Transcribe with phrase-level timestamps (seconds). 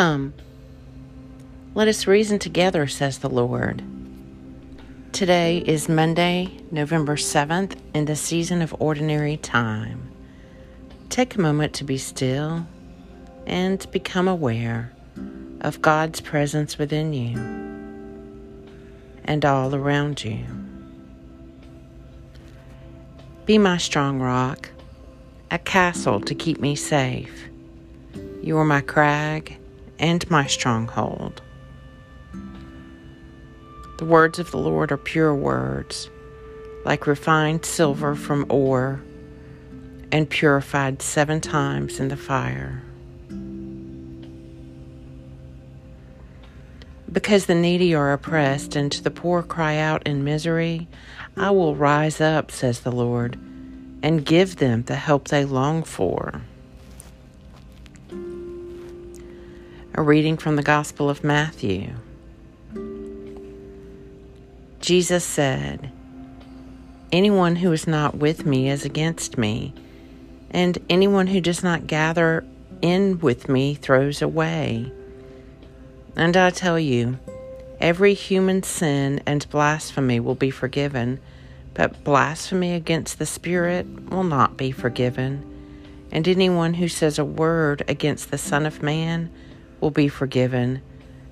[0.00, 0.32] Come,
[1.74, 3.82] let us reason together, says the Lord.
[5.12, 10.10] Today is Monday, November 7th, in the season of ordinary time.
[11.10, 12.66] Take a moment to be still
[13.46, 14.90] and become aware
[15.60, 17.36] of God's presence within you
[19.26, 20.46] and all around you.
[23.44, 24.70] Be my strong rock,
[25.50, 27.50] a castle to keep me safe.
[28.42, 29.59] You are my crag
[30.00, 31.40] and my stronghold.
[33.98, 36.10] The words of the Lord are pure words,
[36.84, 39.02] like refined silver from ore
[40.10, 42.82] and purified seven times in the fire.
[47.12, 50.88] Because the needy are oppressed and the poor cry out in misery,
[51.36, 53.34] I will rise up, says the Lord,
[54.02, 56.40] and give them the help they long for.
[60.00, 61.90] A reading from the Gospel of Matthew.
[64.80, 65.92] Jesus said,
[67.12, 69.74] Anyone who is not with me is against me,
[70.52, 72.46] and anyone who does not gather
[72.80, 74.90] in with me throws away.
[76.16, 77.18] And I tell you,
[77.78, 81.20] every human sin and blasphemy will be forgiven,
[81.74, 85.44] but blasphemy against the Spirit will not be forgiven.
[86.10, 89.30] And anyone who says a word against the Son of Man
[89.80, 90.82] will be forgiven,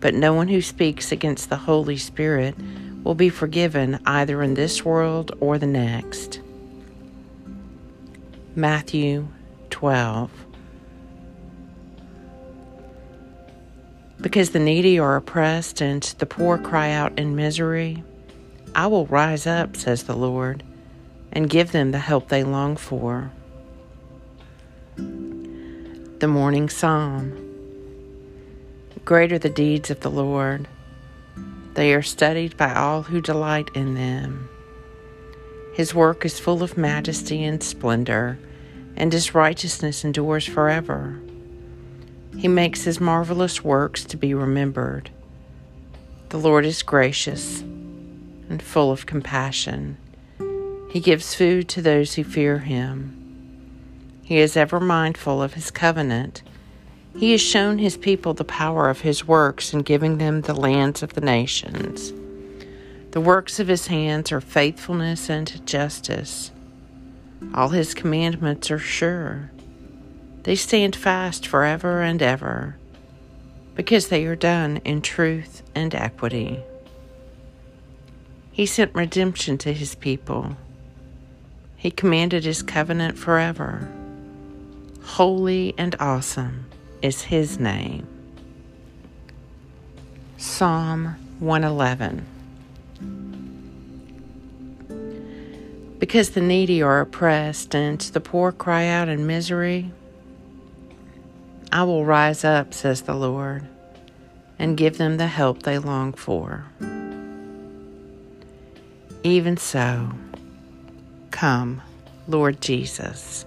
[0.00, 2.54] but no one who speaks against the Holy Spirit
[3.02, 6.40] will be forgiven either in this world or the next.
[8.54, 9.28] Matthew
[9.70, 10.30] 12.
[14.20, 18.04] Because the needy are oppressed and the poor cry out in misery,
[18.74, 20.62] I will rise up, says the Lord,
[21.32, 23.32] and give them the help they long for.
[24.96, 27.49] The Morning Psalm.
[29.04, 30.68] Great are the deeds of the Lord.
[31.74, 34.48] They are studied by all who delight in them.
[35.72, 38.38] His work is full of majesty and splendor,
[38.96, 41.18] and his righteousness endures forever.
[42.36, 45.10] He makes his marvelous works to be remembered.
[46.28, 49.96] The Lord is gracious and full of compassion.
[50.90, 53.16] He gives food to those who fear him.
[54.22, 56.42] He is ever mindful of his covenant
[57.16, 61.02] he has shown his people the power of his works in giving them the lands
[61.02, 62.12] of the nations.
[63.10, 66.52] The works of his hands are faithfulness and justice.
[67.54, 69.50] All his commandments are sure.
[70.44, 72.76] They stand fast forever and ever,
[73.74, 76.60] because they are done in truth and equity.
[78.52, 80.56] He sent redemption to his people.
[81.76, 83.90] He commanded his covenant forever.
[85.02, 86.66] Holy and awesome
[87.02, 88.06] is his name.
[90.36, 92.26] Psalm 111
[95.98, 99.92] Because the needy are oppressed and the poor cry out in misery,
[101.70, 103.66] I will rise up, says the Lord,
[104.58, 106.64] and give them the help they long for.
[109.22, 110.10] Even so,
[111.30, 111.82] come,
[112.26, 113.44] Lord Jesus.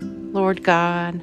[0.00, 1.22] Lord God,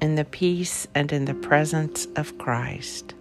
[0.00, 3.14] in the peace and in the presence of Christ.